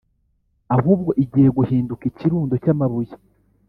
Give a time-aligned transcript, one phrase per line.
[0.75, 3.13] ahubwo igiye guhinduka ikirundo cy’amabuye.